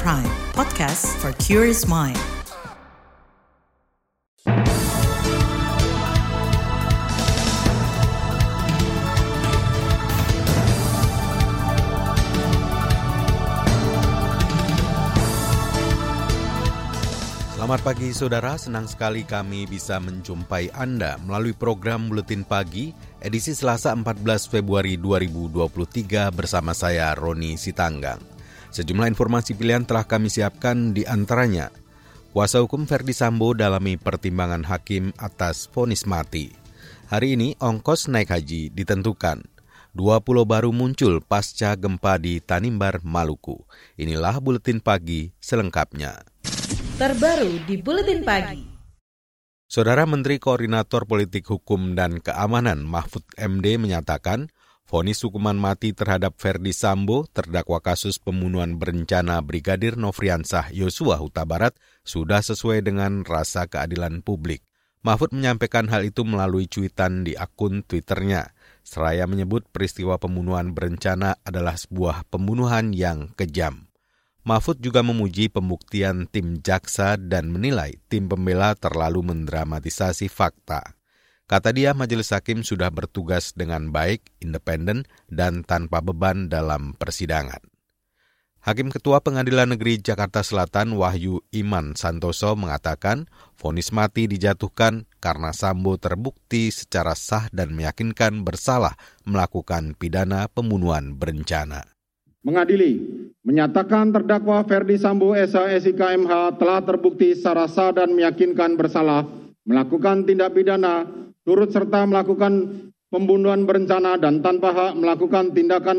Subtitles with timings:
[0.00, 0.24] Prime,
[0.56, 2.16] podcast for curious mind.
[17.52, 23.92] Selamat pagi saudara, senang sekali kami bisa menjumpai Anda melalui program Buletin Pagi edisi Selasa
[23.92, 28.31] 14 Februari 2023 bersama saya Roni Sitanggang.
[28.72, 31.68] Sejumlah informasi pilihan telah kami siapkan di antaranya.
[32.32, 36.50] Kuasa hukum Ferdi Sambo dalami pertimbangan hakim atas vonis mati.
[37.12, 39.44] Hari ini ongkos naik haji ditentukan.
[39.92, 43.60] Dua pulau baru muncul pasca gempa di Tanimbar, Maluku.
[44.00, 46.32] Inilah Buletin Pagi selengkapnya
[47.02, 48.62] terbaru di Buletin Pagi.
[49.66, 54.52] Saudara Menteri Koordinator Politik Hukum dan Keamanan Mahfud MD menyatakan,
[54.88, 61.72] vonis hukuman mati terhadap Ferdi Sambo, terdakwa kasus pembunuhan berencana Brigadir Nofriansah Yosua Huta Barat,
[62.04, 64.60] sudah sesuai dengan rasa keadilan publik.
[65.02, 68.54] Mahfud menyampaikan hal itu melalui cuitan di akun Twitternya.
[68.86, 73.90] Seraya menyebut peristiwa pembunuhan berencana adalah sebuah pembunuhan yang kejam.
[74.46, 80.98] Mahfud juga memuji pembuktian tim jaksa dan menilai tim pembela terlalu mendramatisasi fakta.
[81.52, 87.60] Kata dia, majelis hakim sudah bertugas dengan baik, independen, dan tanpa beban dalam persidangan.
[88.64, 93.28] Hakim Ketua Pengadilan Negeri Jakarta Selatan Wahyu Iman Santoso mengatakan
[93.60, 98.96] vonis mati dijatuhkan karena Sambo terbukti secara sah dan meyakinkan bersalah
[99.28, 101.84] melakukan pidana pembunuhan berencana.
[102.40, 102.96] Mengadili
[103.44, 110.54] menyatakan terdakwa Ferdi Sambo SHSIK MH telah terbukti secara sah dan meyakinkan bersalah melakukan tindak
[110.54, 111.06] pidana
[111.46, 115.98] turut serta melakukan pembunuhan berencana dan tanpa hak melakukan tindakan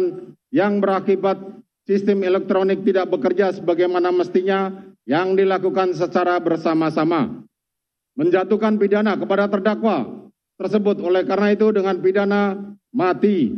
[0.49, 1.39] yang berakibat
[1.83, 4.71] sistem elektronik tidak bekerja sebagaimana mestinya
[5.03, 7.43] yang dilakukan secara bersama-sama.
[8.13, 12.53] Menjatuhkan pidana kepada terdakwa tersebut oleh karena itu dengan pidana
[12.93, 13.49] mati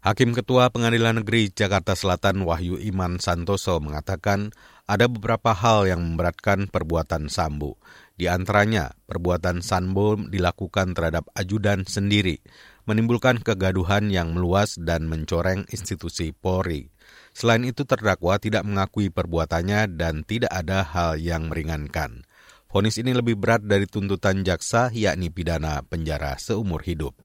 [0.00, 4.48] Hakim Ketua Pengadilan Negeri Jakarta Selatan Wahyu Iman Santoso mengatakan
[4.88, 7.76] ada beberapa hal yang memberatkan perbuatan Sambo.
[8.20, 12.44] Di antaranya, perbuatan Sambo dilakukan terhadap ajudan sendiri,
[12.84, 16.92] menimbulkan kegaduhan yang meluas dan mencoreng institusi Polri.
[17.32, 22.28] Selain itu, terdakwa tidak mengakui perbuatannya dan tidak ada hal yang meringankan.
[22.68, 27.16] Fonis ini lebih berat dari tuntutan jaksa, yakni pidana penjara seumur hidup.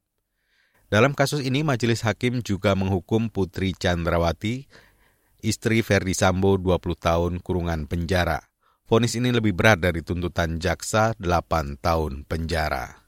[0.88, 4.64] Dalam kasus ini, Majelis Hakim juga menghukum Putri Chandrawati,
[5.44, 8.55] istri Ferdi Sambo 20 tahun kurungan penjara.
[8.86, 13.02] Fonis ini lebih berat dari tuntutan jaksa 8 tahun penjara.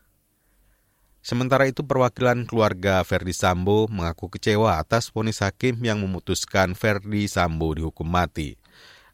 [1.21, 7.77] Sementara itu perwakilan keluarga Ferdi Sambo mengaku kecewa atas vonis hakim yang memutuskan Ferdi Sambo
[7.77, 8.57] dihukum mati.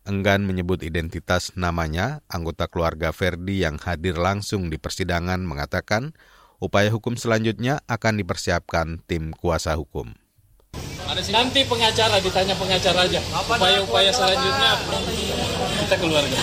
[0.08, 6.16] Enggan menyebut identitas namanya, anggota keluarga Ferdi yang hadir langsung di persidangan mengatakan
[6.64, 10.16] Upaya hukum selanjutnya akan dipersiapkan tim kuasa hukum.
[11.12, 13.20] Nanti pengacara ditanya pengacara aja.
[13.20, 14.72] Upaya-upaya selanjutnya
[15.84, 16.38] kita keluarga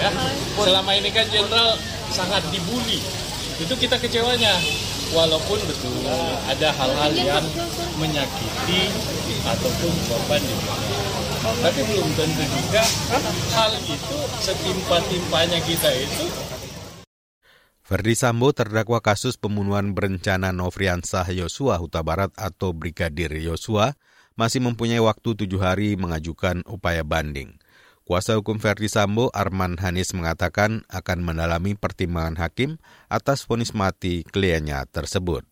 [0.00, 0.10] ya.
[0.56, 1.76] Selama ini kan jenderal
[2.10, 3.00] sangat dibully.
[3.60, 4.56] Itu kita kecewanya.
[5.10, 6.06] Walaupun betul
[6.46, 7.42] ada hal-hal yang
[7.98, 8.94] menyakiti
[9.42, 10.74] ataupun korban juga.
[11.40, 12.84] Tapi belum tentu juga
[13.58, 16.28] hal itu setimpa-timpanya kita itu
[17.80, 23.98] Ferdi Sambo terdakwa kasus pembunuhan berencana Nofriansah Yosua Huta Barat atau Brigadir Yosua
[24.38, 27.59] masih mempunyai waktu tujuh hari mengajukan upaya banding.
[28.10, 34.82] Kuasa hukum Ferdi Sambo Arman Hanis mengatakan akan mendalami pertimbangan hakim atas vonis mati kliennya
[34.90, 35.46] tersebut.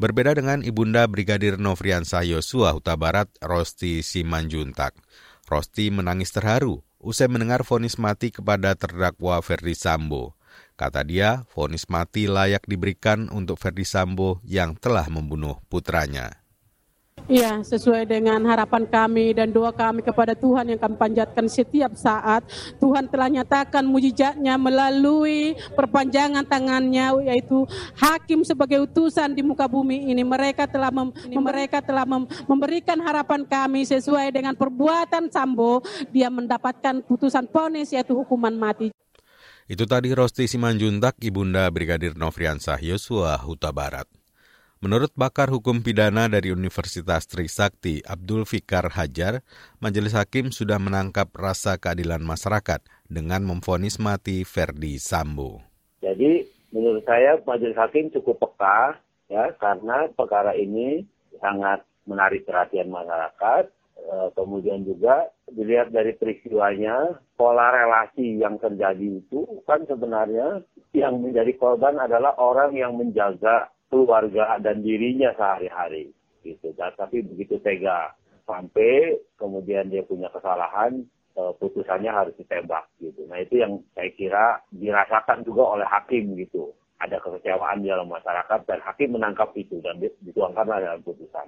[0.00, 4.96] Berbeda dengan Ibunda Brigadir Nofriansah Yosua Huta Barat, Rosti Simanjuntak.
[5.44, 10.32] Rosti menangis terharu usai mendengar vonis mati kepada terdakwa Ferdi Sambo.
[10.80, 16.41] Kata dia, vonis mati layak diberikan untuk Ferdi Sambo yang telah membunuh putranya.
[17.30, 22.42] Iya, sesuai dengan harapan kami dan doa kami kepada Tuhan yang kami panjatkan setiap saat.
[22.82, 27.62] Tuhan telah nyatakan mujizatnya melalui perpanjangan tangannya, yaitu
[27.94, 30.26] hakim sebagai utusan di muka bumi ini.
[30.26, 35.78] Mereka telah mem, mereka telah mem, memberikan harapan kami sesuai dengan perbuatan Sambo.
[36.10, 38.90] Dia mendapatkan putusan ponis yaitu hukuman mati.
[39.70, 44.21] Itu tadi Rosti Simanjuntak, Ibunda Brigadir Nofriansah Yosua Huta Barat.
[44.82, 49.46] Menurut bakar hukum pidana dari Universitas Trisakti, Abdul Fikar Hajar,
[49.78, 55.62] Majelis Hakim sudah menangkap rasa keadilan masyarakat dengan memfonis mati Ferdi Sambo.
[56.02, 56.42] Jadi
[56.74, 58.98] menurut saya Majelis Hakim cukup peka
[59.30, 61.06] ya karena perkara ini
[61.38, 63.70] sangat menarik perhatian masyarakat,
[64.02, 71.54] eh, kemudian juga dilihat dari peristiwanya, pola relasi yang terjadi itu kan sebenarnya yang menjadi
[71.54, 76.08] korban adalah orang yang menjaga keluarga dan dirinya sehari-hari
[76.40, 76.72] gitu.
[76.72, 78.16] Tapi begitu tega
[78.48, 81.04] sampai kemudian dia punya kesalahan
[81.36, 83.28] eh, putusannya harus ditembak gitu.
[83.28, 86.72] Nah itu yang saya kira dirasakan juga oleh hakim gitu.
[86.96, 91.44] Ada kekecewaan di dalam masyarakat dan hakim menangkap itu dan dituangkanlah dalam putusan.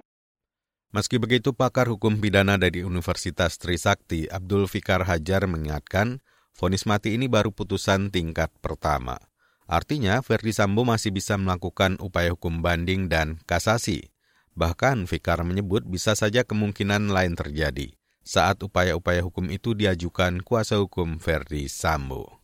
[0.91, 6.23] Meski begitu, pakar hukum pidana dari Universitas Trisakti, Abdul Fikar Hajar mengingatkan,
[6.55, 9.19] vonis mati ini baru putusan tingkat pertama.
[9.65, 14.13] Artinya, Verdi Sambo masih bisa melakukan upaya hukum banding dan kasasi.
[14.53, 21.21] Bahkan, Fikar menyebut bisa saja kemungkinan lain terjadi saat upaya-upaya hukum itu diajukan kuasa hukum
[21.21, 22.41] Verdi Sambo.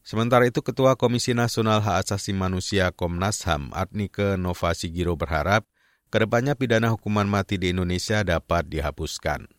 [0.00, 5.68] Sementara itu, Ketua Komisi Nasional Hak Asasi Manusia Komnas HAM, Adnike Nova Sigiro berharap
[6.08, 9.57] Ke depannya pidana hukuman mati di Indonesia dapat dihapuskan.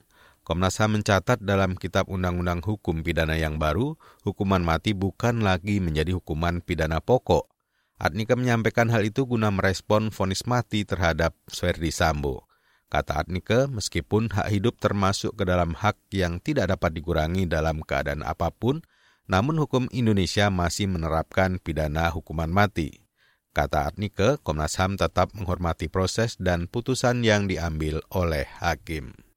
[0.49, 3.93] Komnas HAM mencatat dalam Kitab Undang-Undang Hukum Pidana yang baru,
[4.25, 7.53] hukuman mati bukan lagi menjadi hukuman pidana pokok.
[8.01, 12.49] Adnika menyampaikan hal itu guna merespon vonis mati terhadap Sverdi Sambo.
[12.89, 18.25] Kata Adnika, meskipun hak hidup termasuk ke dalam hak yang tidak dapat dikurangi dalam keadaan
[18.25, 18.81] apa pun,
[19.29, 23.05] namun hukum Indonesia masih menerapkan pidana hukuman mati.
[23.53, 29.28] Kata Adnike, Komnas HAM tetap menghormati proses dan putusan yang diambil oleh hakim.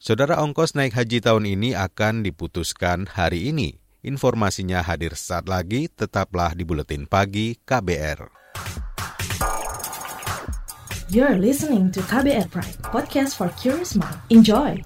[0.00, 3.84] Saudara ongkos naik haji tahun ini akan diputuskan hari ini.
[4.00, 8.32] Informasinya hadir saat lagi, tetaplah di Buletin Pagi KBR.
[11.12, 14.16] You're listening to KBR Pride, podcast for curious mind.
[14.32, 14.80] Enjoy!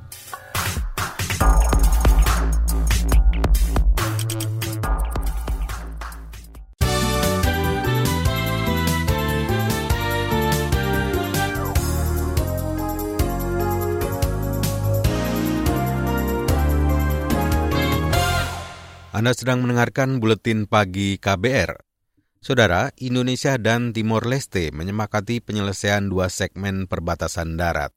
[19.25, 21.81] Anda sedang mendengarkan buletin pagi KBR.
[22.45, 27.97] Saudara, Indonesia dan Timor Leste menyepakati penyelesaian dua segmen perbatasan darat.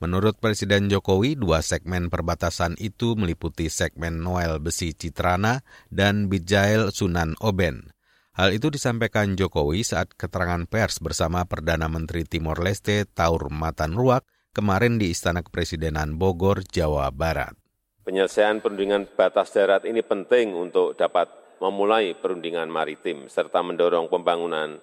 [0.00, 5.60] Menurut Presiden Jokowi, dua segmen perbatasan itu meliputi segmen Noel Besi Citrana
[5.92, 7.92] dan Bijail Sunan Oben.
[8.32, 14.24] Hal itu disampaikan Jokowi saat keterangan pers bersama Perdana Menteri Timor Leste Taur Matan Ruak
[14.56, 17.61] kemarin di Istana Kepresidenan Bogor, Jawa Barat.
[18.02, 21.30] Penyelesaian perundingan batas darat ini penting untuk dapat
[21.62, 24.82] memulai perundingan maritim serta mendorong pembangunan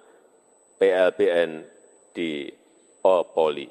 [0.80, 1.68] PLBN
[2.16, 2.48] di
[3.04, 3.68] Opoli.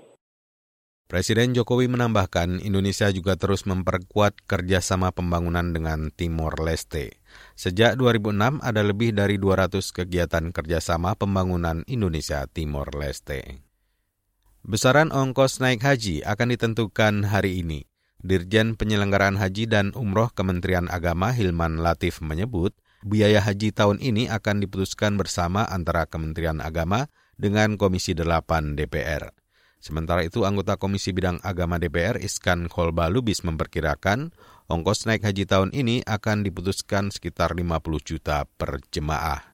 [1.08, 7.24] Presiden Jokowi menambahkan Indonesia juga terus memperkuat kerjasama pembangunan dengan Timor Leste.
[7.56, 13.64] Sejak 2006 ada lebih dari 200 kegiatan kerjasama pembangunan Indonesia Timor Leste.
[14.60, 17.87] Besaran ongkos naik haji akan ditentukan hari ini.
[18.18, 22.74] Dirjen Penyelenggaraan Haji dan Umroh Kementerian Agama Hilman Latif menyebut,
[23.06, 27.06] biaya haji tahun ini akan diputuskan bersama antara Kementerian Agama
[27.38, 29.30] dengan Komisi 8 DPR.
[29.78, 34.34] Sementara itu, anggota Komisi Bidang Agama DPR Iskan Kolbalubis memperkirakan
[34.66, 37.70] ongkos naik haji tahun ini akan diputuskan sekitar 50
[38.02, 39.47] juta per jemaah.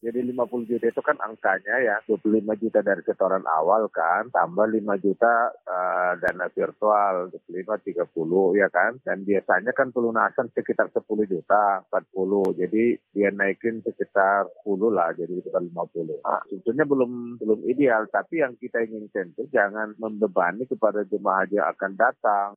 [0.00, 4.80] Jadi 50 juta itu kan angkanya ya 25 juta dari setoran awal kan, tambah 5
[4.96, 8.08] juta uh, dana virtual, 25 30
[8.56, 8.96] ya kan.
[9.04, 12.16] Dan biasanya kan pelunasan sekitar 10 juta, 40.
[12.64, 16.24] Jadi dia naikin sekitar 10 lah, jadi sekitar 50.
[16.24, 21.60] Nah, sebetulnya belum belum ideal, tapi yang kita inginkan itu jangan membebani kepada jemaah haji
[21.60, 22.48] yang akan datang.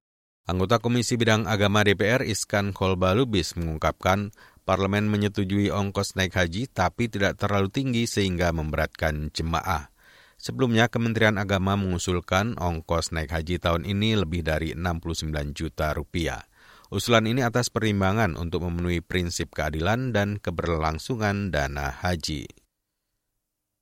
[0.43, 7.39] Anggota Komisi Bidang Agama DPR Iskan Kolbalubis mengungkapkan parlemen menyetujui ongkos naik haji tapi tidak
[7.39, 9.91] terlalu tinggi sehingga memberatkan jemaah.
[10.43, 16.43] Sebelumnya Kementerian Agama mengusulkan ongkos naik haji tahun ini lebih dari 69 juta rupiah.
[16.91, 22.43] Usulan ini atas pertimbangan untuk memenuhi prinsip keadilan dan keberlangsungan dana haji.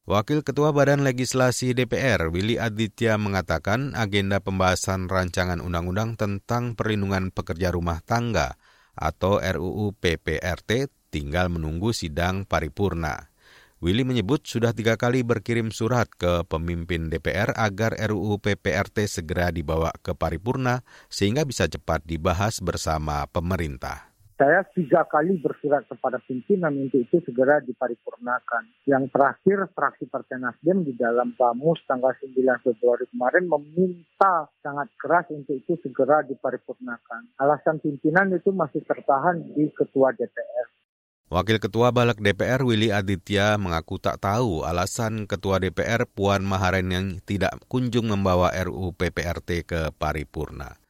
[0.06, 7.74] Wakil Ketua Badan Legislasi DPR, Willy Aditya, mengatakan agenda pembahasan rancangan undang-undang tentang perlindungan pekerja
[7.74, 8.58] rumah tangga
[9.02, 13.34] atau RUU PPRT tinggal menunggu sidang paripurna.
[13.82, 19.90] Willy menyebut sudah tiga kali berkirim surat ke pemimpin DPR agar RUU PPRT segera dibawa
[20.06, 24.11] ke paripurna sehingga bisa cepat dibahas bersama pemerintah.
[24.42, 28.74] Saya tiga kali bersurat kepada pimpinan untuk itu segera diparipurnakan.
[28.90, 32.34] Yang terakhir, fraksi Partai Nasdem di dalam Bamus tanggal 9
[32.66, 37.38] Februari kemarin meminta sangat keras untuk itu segera diparipurnakan.
[37.38, 40.68] Alasan pimpinan itu masih tertahan di Ketua DPR.
[41.30, 47.08] Wakil Ketua Balak DPR Willy Aditya mengaku tak tahu alasan Ketua DPR Puan Maharani yang
[47.22, 50.81] tidak kunjung membawa RUU PPRT ke paripurna.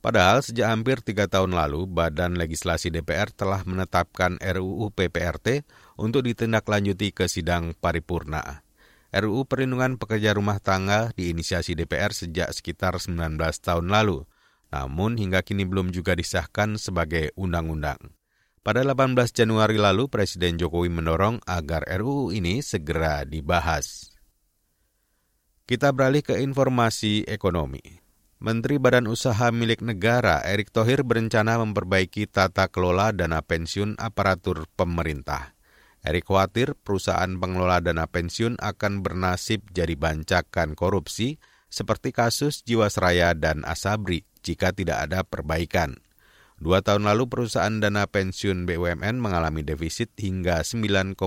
[0.00, 5.68] Padahal sejak hampir tiga tahun lalu, Badan Legislasi DPR telah menetapkan RUU PPRT
[6.00, 8.64] untuk ditindaklanjuti ke sidang paripurna.
[9.12, 14.24] RUU Perlindungan Pekerja Rumah Tangga diinisiasi DPR sejak sekitar 19 tahun lalu,
[14.72, 18.00] namun hingga kini belum juga disahkan sebagai undang-undang.
[18.64, 24.16] Pada 18 Januari lalu, Presiden Jokowi mendorong agar RUU ini segera dibahas.
[25.68, 27.99] Kita beralih ke informasi ekonomi.
[28.40, 35.52] Menteri Badan Usaha Milik Negara Erick Thohir berencana memperbaiki tata kelola dana pensiun aparatur pemerintah.
[36.00, 41.36] Erick khawatir perusahaan pengelola dana pensiun akan bernasib jadi bancakan korupsi
[41.68, 46.00] seperti kasus Jiwasraya dan Asabri jika tidak ada perbaikan.
[46.56, 51.20] Dua tahun lalu perusahaan dana pensiun BUMN mengalami defisit hingga 9,8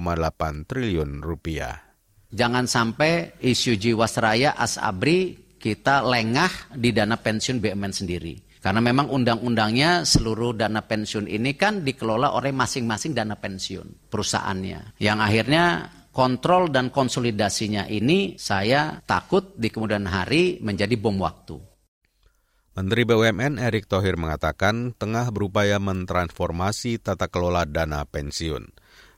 [0.65, 1.93] triliun rupiah.
[2.33, 8.35] Jangan sampai isu Jiwasraya, Asabri kita lengah di dana pensiun BUMN sendiri.
[8.59, 14.99] Karena memang undang-undangnya seluruh dana pensiun ini kan dikelola oleh masing-masing dana pensiun perusahaannya.
[14.99, 15.63] Yang akhirnya
[16.11, 21.59] kontrol dan konsolidasinya ini saya takut di kemudian hari menjadi bom waktu.
[22.75, 28.67] Menteri BUMN Erick Thohir mengatakan tengah berupaya mentransformasi tata kelola dana pensiun.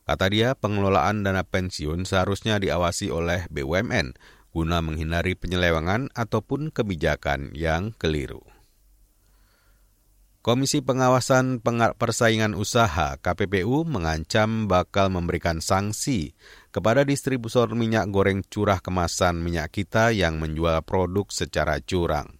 [0.06, 4.14] Kata dia, pengelolaan dana pensiun seharusnya diawasi oleh BUMN
[4.56, 8.40] guna menghindari penyelewengan ataupun kebijakan yang keliru.
[10.40, 11.60] Komisi Pengawasan
[11.98, 16.38] Persaingan Usaha KPPU mengancam bakal memberikan sanksi
[16.70, 22.38] kepada distributor minyak goreng curah kemasan minyak kita yang menjual produk secara curang.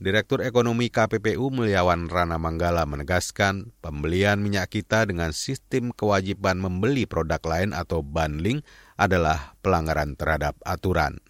[0.00, 7.42] Direktur Ekonomi KPPU Mulyawan Rana Manggala menegaskan pembelian minyak kita dengan sistem kewajiban membeli produk
[7.44, 8.64] lain atau bundling
[8.96, 11.20] adalah pelanggaran terhadap aturan.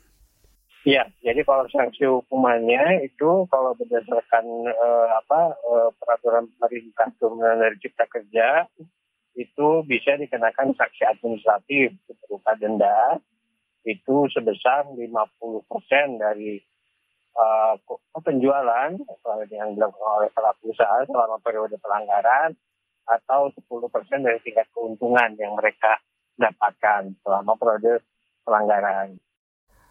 [0.80, 7.76] Iya, jadi kalau sanksi hukumannya itu kalau berdasarkan uh, apa uh, peraturan pemerintah turunan dari
[7.84, 8.64] Cipta Kerja
[9.36, 13.20] itu bisa dikenakan sanksi administratif berupa denda
[13.84, 14.96] itu sebesar 50%
[16.16, 16.56] dari
[17.36, 17.76] uh,
[18.20, 18.90] penjualan
[19.52, 22.56] yang dilakukan oleh pelaku usaha selama periode pelanggaran
[23.04, 23.60] atau 10%
[24.24, 26.00] dari tingkat keuntungan yang mereka
[26.40, 28.00] dapatkan selama periode
[28.48, 29.20] pelanggaran.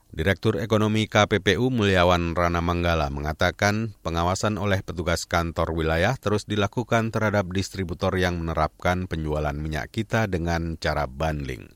[0.10, 7.54] Direktur Ekonomi KPPU Mulyawan Rana Manggala mengatakan pengawasan oleh petugas kantor wilayah terus dilakukan terhadap
[7.54, 11.70] distributor yang menerapkan penjualan minyak kita dengan cara bundling.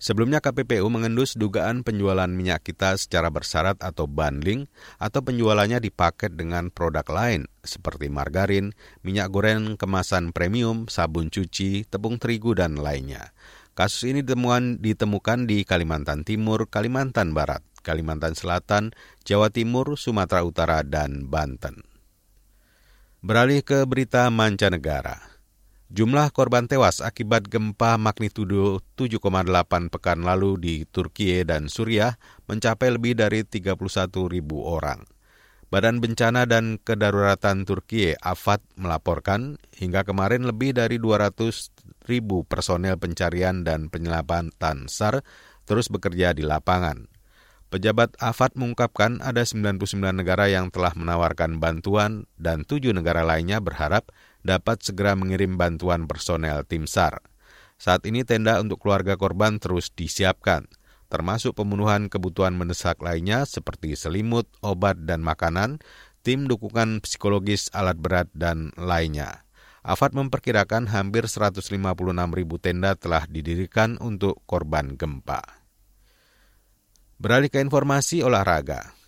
[0.00, 6.72] Sebelumnya KPPU mengendus dugaan penjualan minyak kita secara bersyarat atau bundling atau penjualannya dipaket dengan
[6.72, 8.72] produk lain seperti margarin,
[9.04, 13.36] minyak goreng kemasan premium, sabun cuci, tepung terigu, dan lainnya.
[13.76, 20.80] Kasus ini ditemukan, ditemukan di Kalimantan Timur, Kalimantan Barat, Kalimantan Selatan, Jawa Timur, Sumatera Utara,
[20.80, 21.84] dan Banten.
[23.20, 25.20] Beralih ke berita mancanegara.
[25.92, 32.16] Jumlah korban tewas akibat gempa magnitudo 7,8 pekan lalu di Turki dan Suriah
[32.48, 33.76] mencapai lebih dari 31
[34.32, 35.04] ribu orang.
[35.68, 41.75] Badan Bencana dan Kedaruratan Turki AFAD melaporkan hingga kemarin lebih dari 200 ribu
[42.46, 45.26] personel pencarian dan penyelamatan SAR
[45.66, 47.10] terus bekerja di lapangan.
[47.66, 49.82] Pejabat AFAD mengungkapkan ada 99
[50.14, 54.14] negara yang telah menawarkan bantuan dan tujuh negara lainnya berharap
[54.46, 57.18] dapat segera mengirim bantuan personel tim SAR.
[57.76, 60.70] Saat ini tenda untuk keluarga korban terus disiapkan
[61.06, 65.78] termasuk pembunuhan kebutuhan mendesak lainnya seperti selimut, obat, dan makanan,
[66.26, 69.45] tim dukungan psikologis, alat berat, dan lainnya.
[69.86, 71.70] Afat memperkirakan hampir 156
[72.34, 75.38] ribu tenda telah didirikan untuk korban gempa.
[77.22, 78.98] Beralih ke informasi olahraga.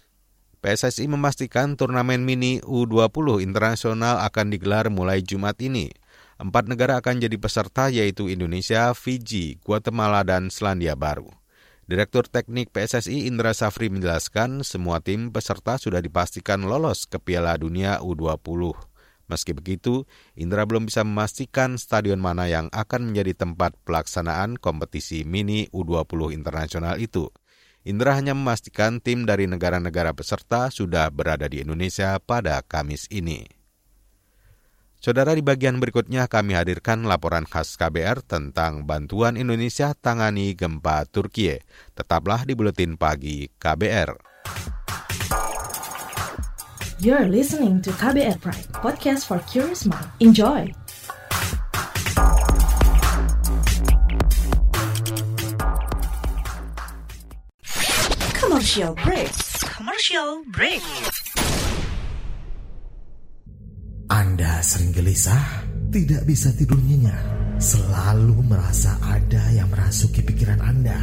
[0.62, 5.90] PSSI memastikan turnamen mini U20 internasional akan digelar mulai Jumat ini.
[6.38, 11.26] Empat negara akan jadi peserta yaitu Indonesia, Fiji, Guatemala, dan Selandia Baru.
[11.90, 17.99] Direktur Teknik PSSI Indra Safri menjelaskan semua tim peserta sudah dipastikan lolos ke Piala Dunia
[17.99, 18.98] U20.
[19.28, 25.68] Meski begitu, Indra belum bisa memastikan stadion mana yang akan menjadi tempat pelaksanaan kompetisi mini
[25.68, 27.28] U20 internasional itu.
[27.85, 33.44] Indra hanya memastikan tim dari negara-negara peserta sudah berada di Indonesia pada Kamis ini.
[34.99, 41.54] Saudara di bagian berikutnya kami hadirkan laporan khas KBR tentang bantuan Indonesia tangani gempa Turki.
[41.94, 44.18] Tetaplah di Buletin Pagi KBR.
[46.99, 50.11] You're listening to KBR Pride, podcast for curious mind.
[50.19, 50.67] Enjoy!
[58.35, 59.31] Commercial break.
[59.78, 60.83] Commercial break.
[64.11, 67.23] Anda sering gelisah, tidak bisa tidur nyenyak,
[67.62, 70.99] selalu merasa ada yang merasuki pikiran Anda.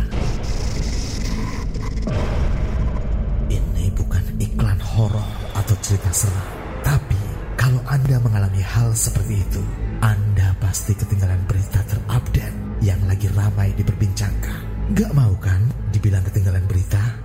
[3.48, 6.50] Ini bukan iklan horor atau cerita seram,
[6.84, 7.20] tapi
[7.56, 9.64] kalau Anda mengalami hal seperti itu,
[10.04, 14.92] Anda pasti ketinggalan berita terupdate yang lagi ramai diperbincangkan.
[14.94, 17.25] Gak mau kan dibilang ketinggalan berita?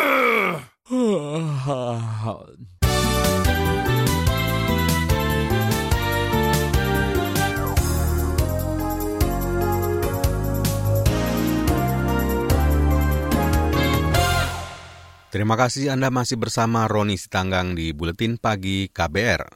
[0.91, 0.99] Terima
[15.55, 19.47] kasih Anda masih bersama Roni Sitanggang di Buletin Pagi KBR.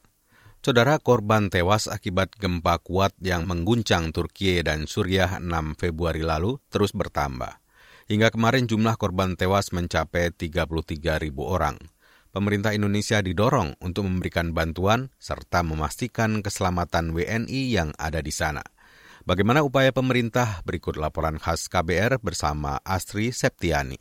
[0.63, 6.95] Saudara korban tewas akibat gempa kuat yang mengguncang Turki dan Suriah 6 Februari lalu terus
[6.95, 7.64] bertambah.
[8.05, 11.74] Hingga kemarin jumlah korban tewas mencapai 33 ribu orang.
[12.29, 18.62] Pemerintah Indonesia didorong untuk memberikan bantuan serta memastikan keselamatan WNI yang ada di sana.
[19.25, 20.62] Bagaimana upaya pemerintah?
[20.62, 23.97] Berikut laporan khas KBR bersama Astri Septiani.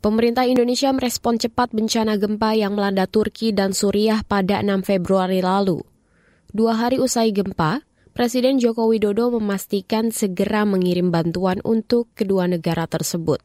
[0.00, 5.84] Pemerintah Indonesia merespon cepat bencana gempa yang melanda Turki dan Suriah pada 6 Februari lalu.
[6.48, 7.84] Dua hari usai gempa,
[8.20, 13.40] Presiden Joko Widodo memastikan segera mengirim bantuan untuk kedua negara tersebut.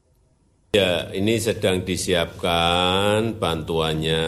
[0.75, 4.23] Ya, ini sedang disiapkan bantuannya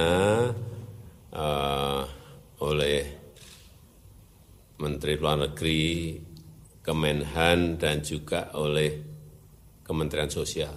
[1.36, 2.02] uh,
[2.64, 3.00] oleh
[4.80, 6.16] Menteri Luar Negeri,
[6.80, 9.04] Kemenhan, dan juga oleh
[9.84, 10.72] Kementerian Sosial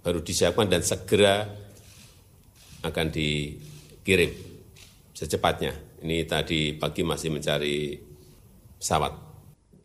[0.00, 1.44] baru disiapkan dan segera
[2.80, 4.32] akan dikirim
[5.12, 6.00] secepatnya.
[6.00, 8.05] Ini tadi pagi masih mencari
[8.78, 9.16] pesawat.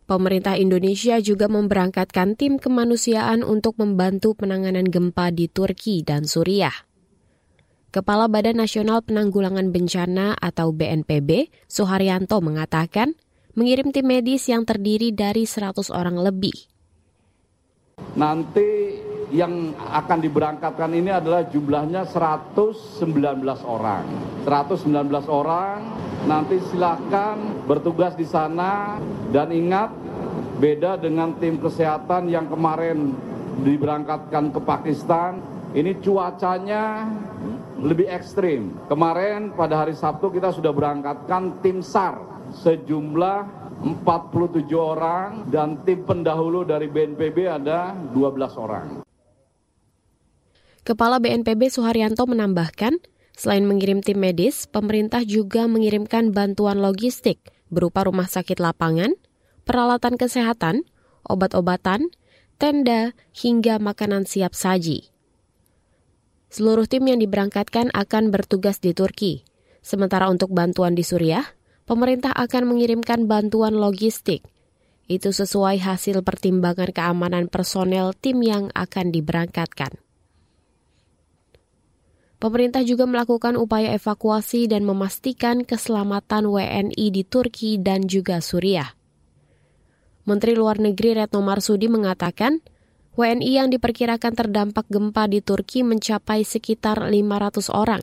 [0.09, 6.75] Pemerintah Indonesia juga memberangkatkan tim kemanusiaan untuk membantu penanganan gempa di Turki dan Suriah.
[7.91, 13.15] Kepala Badan Nasional Penanggulangan Bencana atau BNPB, Suharyanto mengatakan,
[13.55, 16.55] mengirim tim medis yang terdiri dari 100 orang lebih.
[18.15, 18.99] Nanti
[19.31, 23.07] yang akan diberangkatkan ini adalah jumlahnya 119
[23.63, 24.03] orang.
[24.43, 24.91] 119
[25.31, 25.79] orang
[26.27, 28.99] nanti silakan bertugas di sana
[29.31, 29.89] dan ingat
[30.59, 33.15] beda dengan tim kesehatan yang kemarin
[33.63, 35.39] diberangkatkan ke Pakistan.
[35.71, 37.07] Ini cuacanya
[37.79, 38.75] lebih ekstrim.
[38.91, 42.19] Kemarin pada hari Sabtu kita sudah berangkatkan tim SAR
[42.59, 43.39] sejumlah
[44.05, 49.10] 47 orang dan tim pendahulu dari BNPB ada 12 orang.
[50.91, 52.99] Kepala BNPB Suharyanto menambahkan,
[53.31, 57.39] selain mengirim tim medis, pemerintah juga mengirimkan bantuan logistik
[57.71, 59.15] berupa rumah sakit lapangan,
[59.63, 60.83] peralatan kesehatan,
[61.23, 62.11] obat-obatan,
[62.59, 65.15] tenda, hingga makanan siap saji.
[66.51, 69.47] Seluruh tim yang diberangkatkan akan bertugas di Turki.
[69.79, 71.55] Sementara untuk bantuan di Suriah,
[71.87, 74.43] pemerintah akan mengirimkan bantuan logistik.
[75.07, 80.10] Itu sesuai hasil pertimbangan keamanan personel tim yang akan diberangkatkan.
[82.41, 88.97] Pemerintah juga melakukan upaya evakuasi dan memastikan keselamatan WNI di Turki dan juga Suriah.
[90.25, 92.65] Menteri Luar Negeri Retno Marsudi mengatakan,
[93.13, 98.01] WNI yang diperkirakan terdampak gempa di Turki mencapai sekitar 500 orang.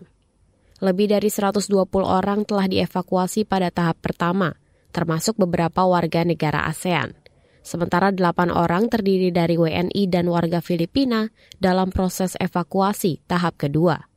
[0.78, 1.74] Lebih dari 120
[2.06, 4.54] orang telah dievakuasi pada tahap pertama,
[4.94, 7.10] termasuk beberapa warga negara ASEAN.
[7.66, 11.26] Sementara delapan orang terdiri dari WNI dan warga Filipina
[11.58, 14.07] dalam proses evakuasi tahap kedua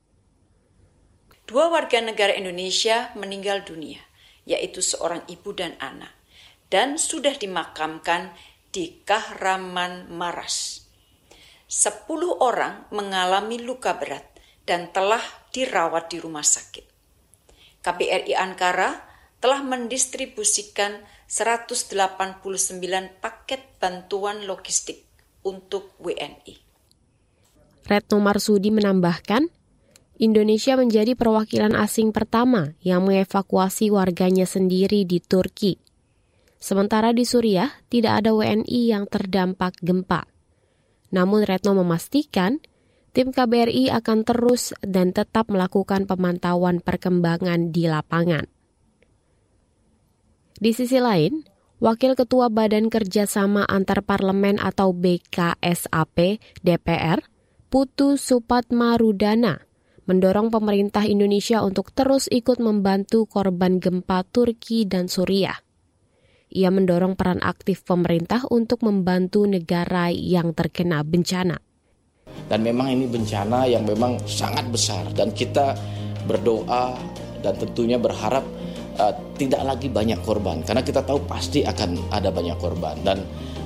[1.51, 3.99] dua warga negara Indonesia meninggal dunia,
[4.47, 6.15] yaitu seorang ibu dan anak,
[6.71, 8.31] dan sudah dimakamkan
[8.71, 10.87] di Kahraman Maras.
[11.67, 14.23] Sepuluh orang mengalami luka berat
[14.63, 15.19] dan telah
[15.51, 16.87] dirawat di rumah sakit.
[17.83, 18.95] KBRI Ankara
[19.43, 22.39] telah mendistribusikan 189
[23.19, 25.03] paket bantuan logistik
[25.43, 26.55] untuk WNI.
[27.83, 29.60] Retno Marsudi menambahkan,
[30.21, 35.81] Indonesia menjadi perwakilan asing pertama yang mengevakuasi warganya sendiri di Turki.
[36.61, 40.29] Sementara di Suriah tidak ada WNI yang terdampak gempa.
[41.09, 42.61] Namun Retno memastikan
[43.17, 48.45] Tim KBRI akan terus dan tetap melakukan pemantauan perkembangan di lapangan.
[50.61, 51.43] Di sisi lain,
[51.81, 57.25] Wakil Ketua Badan Kerjasama Antar Parlemen atau BKSAP DPR,
[57.73, 59.70] Putu Supatma Rudana,
[60.11, 65.55] mendorong pemerintah Indonesia untuk terus ikut membantu korban gempa Turki dan Suriah.
[66.51, 71.55] Ia mendorong peran aktif pemerintah untuk membantu negara yang terkena bencana.
[72.27, 75.79] Dan memang ini bencana yang memang sangat besar dan kita
[76.27, 76.99] berdoa
[77.39, 78.43] dan tentunya berharap
[78.99, 83.23] uh, tidak lagi banyak korban karena kita tahu pasti akan ada banyak korban dan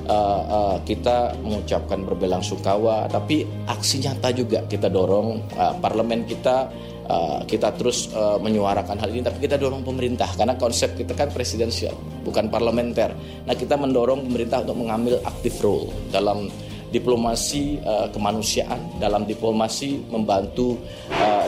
[0.08, 6.70] uh, uh, kita mengucapkan berbelasungkawa tapi aksi nyata juga kita dorong uh, parlemen kita
[7.10, 11.30] uh, kita terus uh, menyuarakan hal ini tapi kita dorong pemerintah karena konsep kita kan
[11.34, 11.94] presidensial
[12.26, 13.14] bukan parlementer.
[13.46, 16.50] Nah kita mendorong pemerintah untuk mengambil aktif role dalam
[16.90, 20.80] diplomasi uh, kemanusiaan dalam diplomasi membantu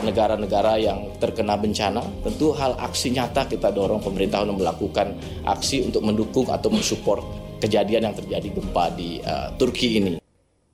[0.04, 2.04] negara-negara uh, yang terkena bencana.
[2.26, 5.16] Tentu hal aksi nyata kita dorong pemerintah untuk melakukan
[5.48, 10.14] aksi untuk mendukung atau mensupport kejadian yang terjadi gempa di uh, Turki ini.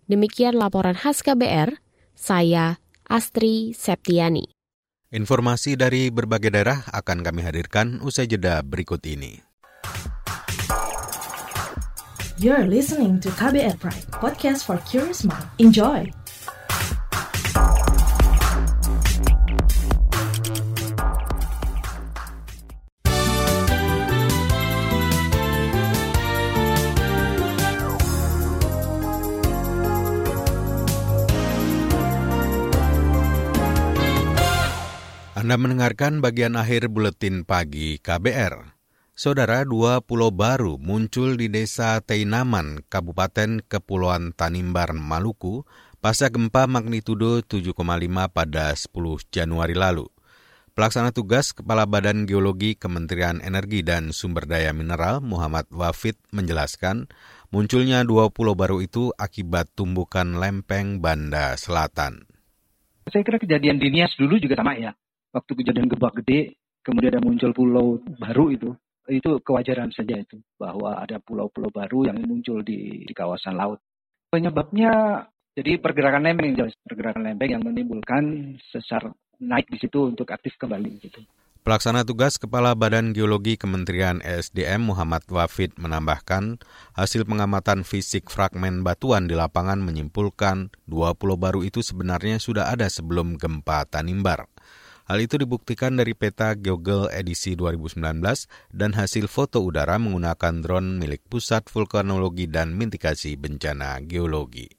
[0.07, 1.79] Demikian laporan khas KBR,
[2.13, 4.51] saya Astri Septiani.
[5.13, 9.37] Informasi dari berbagai daerah akan kami hadirkan usai jeda berikut ini.
[12.41, 15.47] You're listening to KBR Pride, podcast for curious mind.
[15.61, 16.22] Enjoy!
[35.53, 38.73] Anda mendengarkan bagian akhir buletin pagi KBR.
[39.13, 45.61] Saudara, dua pulau baru muncul di desa Teinaman, Kabupaten Kepulauan Tanimbar, Maluku,
[46.01, 47.69] pasca gempa magnitudo 7,5
[48.33, 48.89] pada 10
[49.29, 50.09] Januari lalu.
[50.73, 57.13] Pelaksana tugas Kepala Badan Geologi Kementerian Energi dan Sumber Daya Mineral Muhammad Wafid menjelaskan,
[57.53, 62.25] munculnya dua pulau baru itu akibat tumbukan lempeng Banda Selatan.
[63.05, 64.97] Saya kira kejadian di Nias dulu juga sama ya.
[65.33, 68.69] Waktu kejadian gempa gede, kemudian ada muncul pulau baru itu,
[69.09, 73.81] itu kewajaran saja itu bahwa ada pulau-pulau baru yang muncul di, di kawasan laut.
[74.29, 76.53] Penyebabnya jadi pergerakan lempeng,
[76.85, 79.09] pergerakan lempeng yang menimbulkan sesar
[79.41, 81.21] naik di situ untuk aktif kembali gitu.
[81.63, 86.59] Pelaksana tugas Kepala Badan Geologi Kementerian ESDM Muhammad Wafid menambahkan,
[86.91, 92.91] hasil pengamatan fisik fragmen batuan di lapangan menyimpulkan dua pulau baru itu sebenarnya sudah ada
[92.91, 94.51] sebelum gempa Tanimbar.
[95.03, 98.23] Hal itu dibuktikan dari peta Google edisi 2019
[98.71, 104.71] dan hasil foto udara menggunakan drone milik Pusat Vulkanologi dan Mitigasi Bencana Geologi.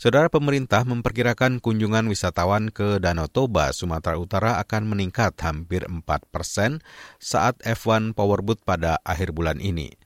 [0.00, 6.00] Saudara pemerintah memperkirakan kunjungan wisatawan ke Danau Toba, Sumatera Utara akan meningkat hampir 4
[6.32, 6.80] persen
[7.20, 9.99] saat F1 Powerboat pada akhir bulan ini.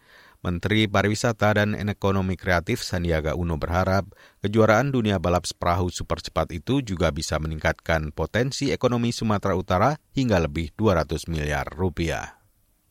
[0.45, 4.13] Menteri Pariwisata dan Ekonomi Kreatif Sandiaga Uno berharap
[4.45, 10.37] kejuaraan dunia balap perahu super cepat itu juga bisa meningkatkan potensi ekonomi Sumatera Utara hingga
[10.45, 12.44] lebih 200 miliar rupiah.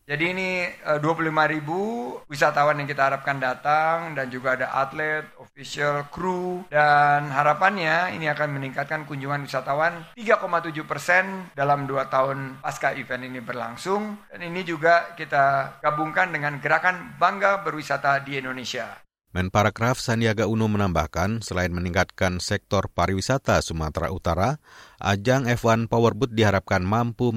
[0.04, 1.80] Jadi ini 25 eh, ribu
[2.28, 8.60] wisatawan yang kita harapkan datang dan juga ada atlet, official, kru dan harapannya ini akan
[8.60, 15.16] meningkatkan kunjungan wisatawan 3,7 persen dalam dua tahun pasca event ini berlangsung dan ini juga
[15.16, 19.03] kita gabungkan dengan gerakan Bangga Berwisata di Indonesia.
[19.34, 24.62] Menparekraf Sandiaga Uno menambahkan, selain meningkatkan sektor pariwisata Sumatera Utara,
[25.02, 27.34] ajang F1 Powerboat diharapkan mampu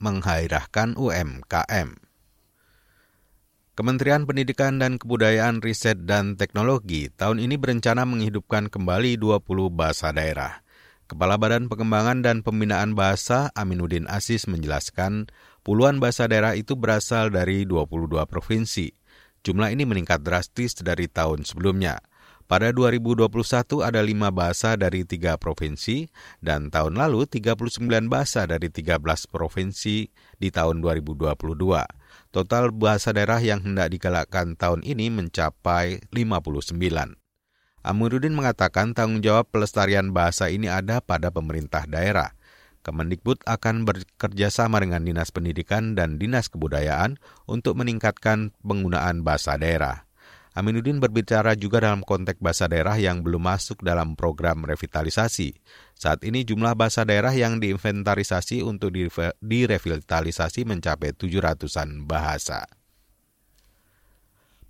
[0.00, 2.00] menghairahkan UMKM.
[3.76, 10.64] Kementerian Pendidikan dan Kebudayaan Riset dan Teknologi tahun ini berencana menghidupkan kembali 20 bahasa daerah.
[11.04, 15.28] Kepala Badan Pengembangan dan Pembinaan Bahasa Aminuddin Aziz menjelaskan,
[15.60, 18.90] puluhan bahasa daerah itu berasal dari 22 provinsi.
[19.46, 22.02] Jumlah ini meningkat drastis dari tahun sebelumnya.
[22.50, 23.30] Pada 2021
[23.78, 26.10] ada lima bahasa dari tiga provinsi
[26.42, 31.30] dan tahun lalu 39 bahasa dari 13 provinsi di tahun 2022.
[32.34, 36.74] Total bahasa daerah yang hendak digalakkan tahun ini mencapai 59.
[37.86, 42.34] Amiruddin mengatakan tanggung jawab pelestarian bahasa ini ada pada pemerintah daerah.
[42.86, 47.18] Kemendikbud akan bekerja sama dengan Dinas Pendidikan dan Dinas Kebudayaan
[47.50, 50.06] untuk meningkatkan penggunaan bahasa daerah.
[50.54, 55.58] Aminuddin berbicara juga dalam konteks bahasa daerah yang belum masuk dalam program revitalisasi.
[55.98, 58.94] Saat ini jumlah bahasa daerah yang diinventarisasi untuk
[59.42, 62.70] direvitalisasi mencapai 700-an bahasa.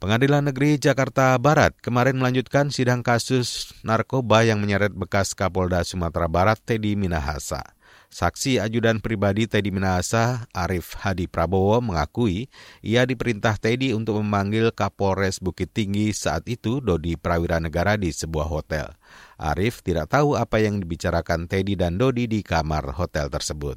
[0.00, 6.58] Pengadilan Negeri Jakarta Barat kemarin melanjutkan sidang kasus narkoba yang menyeret bekas Kapolda Sumatera Barat
[6.64, 7.75] Teddy Minahasa.
[8.06, 12.46] Saksi ajudan pribadi Teddy Minahasa, Arif Hadi Prabowo, mengakui
[12.80, 18.46] ia diperintah Teddy untuk memanggil Kapolres Bukit Tinggi saat itu Dodi Prawira Negara di sebuah
[18.46, 18.94] hotel.
[19.36, 23.76] Arif tidak tahu apa yang dibicarakan Teddy dan Dodi di kamar hotel tersebut.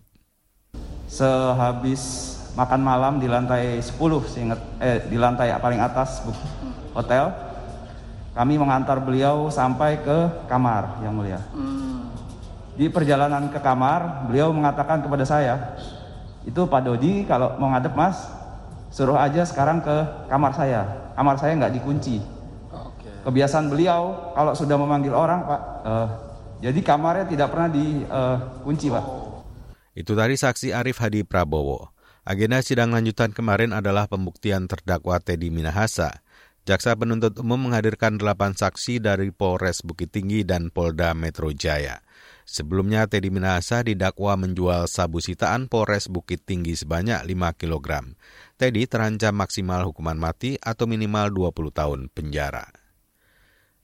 [1.10, 3.98] Sehabis makan malam di lantai 10
[4.30, 6.22] seingat eh di lantai paling atas
[6.94, 7.34] hotel.
[8.38, 11.42] Kami mengantar beliau sampai ke kamar yang mulia.
[12.80, 15.76] Di perjalanan ke kamar, beliau mengatakan kepada saya,
[16.48, 18.16] "Itu Pak Dodi kalau mau ngadep Mas,
[18.88, 19.96] suruh aja sekarang ke
[20.32, 21.12] kamar saya.
[21.12, 22.24] Kamar saya nggak dikunci."
[23.28, 26.08] Kebiasaan beliau kalau sudah memanggil orang, Pak, uh,
[26.64, 29.06] jadi kamarnya tidak pernah dikunci, uh, Pak.
[30.00, 31.92] Itu tadi saksi Arif Hadi Prabowo.
[32.24, 36.24] Agenda sidang lanjutan kemarin adalah pembuktian terdakwa Teddy Minahasa.
[36.64, 42.00] Jaksa penuntut umum menghadirkan delapan saksi dari Polres Bukit Tinggi dan Polda Metro Jaya.
[42.50, 48.18] Sebelumnya Teddy Minahasa didakwa menjual sabu sitaan Polres Bukit Tinggi sebanyak 5 kg.
[48.58, 52.74] Teddy terancam maksimal hukuman mati atau minimal 20 tahun penjara.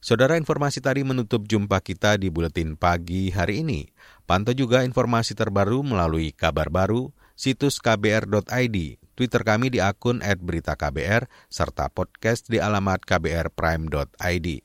[0.01, 3.85] Saudara informasi tadi menutup jumpa kita di Buletin Pagi hari ini.
[4.25, 8.77] Pantau juga informasi terbaru melalui kabar baru, situs kbr.id,
[9.13, 14.64] Twitter kami di akun @beritaKBR, serta podcast di alamat kbrprime.id.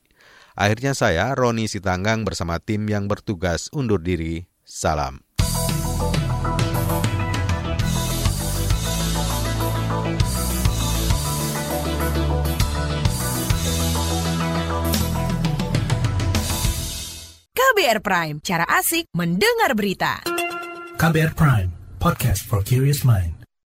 [0.61, 4.45] Akhirnya saya, Roni Sitanggang bersama tim yang bertugas undur diri.
[4.61, 5.25] Salam.
[17.57, 20.21] KBR Prime, cara asik mendengar berita.
[21.01, 23.40] KBR Prime, podcast for curious mind.